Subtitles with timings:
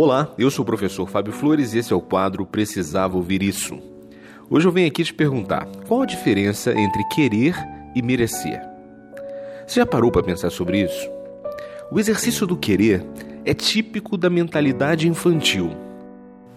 [0.00, 3.76] Olá, eu sou o professor Fábio Flores e esse é o quadro Precisava Ouvir Isso.
[4.48, 7.52] Hoje eu venho aqui te perguntar qual a diferença entre querer
[7.96, 8.62] e merecer.
[9.66, 11.10] Você já parou para pensar sobre isso?
[11.90, 13.04] O exercício do querer
[13.44, 15.72] é típico da mentalidade infantil.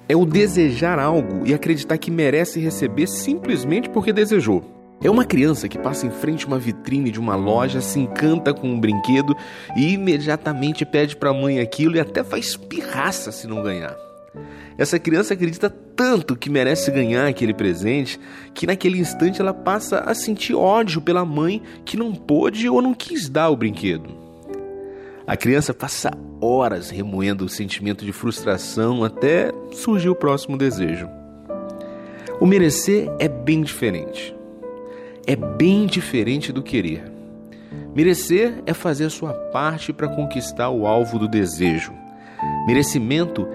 [0.07, 4.80] É o desejar algo e acreditar que merece receber simplesmente porque desejou.
[5.03, 8.53] É uma criança que passa em frente a uma vitrine de uma loja, se encanta
[8.53, 9.35] com um brinquedo
[9.75, 13.97] e imediatamente pede para a mãe aquilo e até faz pirraça se não ganhar.
[14.77, 18.19] Essa criança acredita tanto que merece ganhar aquele presente
[18.53, 22.93] que naquele instante ela passa a sentir ódio pela mãe que não pôde ou não
[22.93, 24.09] quis dar o brinquedo.
[25.25, 31.09] A criança passa horas remoendo o sentimento de frustração até surgir o próximo desejo.
[32.39, 34.35] O merecer é bem diferente
[35.25, 37.03] é bem diferente do querer.
[37.95, 41.93] Merecer é fazer sua parte para conquistar o alvo do desejo.
[42.65, 43.47] Merecimento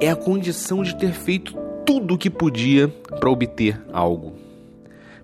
[0.00, 4.34] é a condição de ter feito tudo o que podia para obter algo.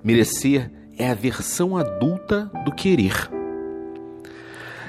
[0.02, 3.30] Merecer é a versão adulta do querer.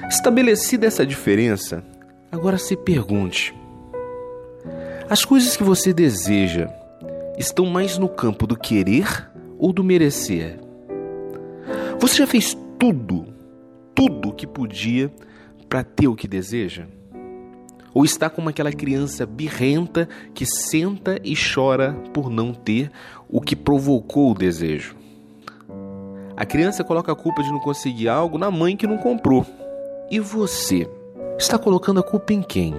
[0.08, 1.82] Estabelecida essa diferença,
[2.30, 3.54] agora se pergunte:
[5.08, 6.68] as coisas que você deseja
[7.36, 10.61] estão mais no campo do querer ou do merecer?
[11.98, 13.26] Você já fez tudo,
[13.94, 15.12] tudo que podia
[15.68, 16.86] para ter o que deseja?
[17.94, 22.90] Ou está como aquela criança birrenta que senta e chora por não ter
[23.28, 24.96] o que provocou o desejo?
[26.36, 29.46] A criança coloca a culpa de não conseguir algo na mãe que não comprou.
[30.10, 30.88] E você?
[31.38, 32.74] Está colocando a culpa em quem?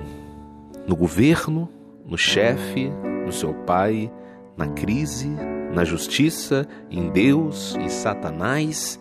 [0.88, 1.70] No governo?
[2.06, 2.92] No chefe?
[3.26, 4.12] No seu pai?
[4.58, 5.30] Na crise?
[5.74, 6.68] Na justiça?
[6.90, 7.76] Em Deus?
[7.76, 9.00] Em Satanás?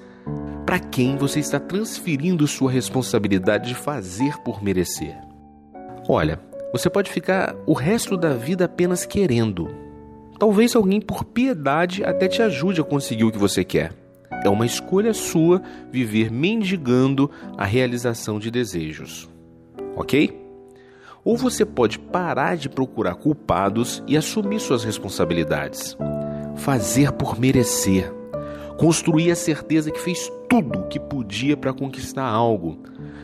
[0.72, 5.14] para quem você está transferindo sua responsabilidade de fazer por merecer.
[6.08, 6.40] Olha,
[6.72, 9.68] você pode ficar o resto da vida apenas querendo.
[10.38, 13.92] Talvez alguém, por piedade, até te ajude a conseguir o que você quer.
[14.42, 19.28] É uma escolha sua viver mendigando a realização de desejos.
[19.94, 20.40] Ok?
[21.22, 25.96] Ou você pode parar de procurar culpados e assumir suas responsabilidades.
[26.56, 28.12] Fazer por merecer
[28.82, 32.78] construir a certeza que fez tudo o que podia para conquistar algo.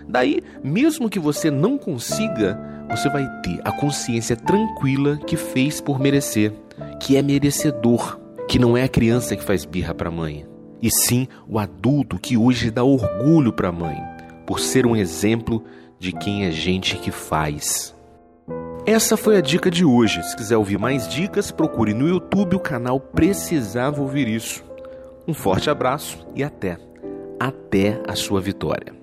[0.09, 2.57] Daí, mesmo que você não consiga,
[2.89, 6.53] você vai ter a consciência tranquila que fez por merecer,
[7.01, 10.47] que é merecedor, que não é a criança que faz birra para a mãe,
[10.81, 14.01] e sim o adulto que hoje dá orgulho para a mãe,
[14.47, 15.65] por ser um exemplo
[15.99, 17.98] de quem é gente que faz.
[18.91, 20.23] Essa foi a dica de hoje.
[20.23, 24.65] Se quiser ouvir mais dicas, procure no YouTube o canal Precisava Ouvir Isso.
[25.27, 26.79] Um forte abraço e até,
[27.39, 28.98] até a sua vitória.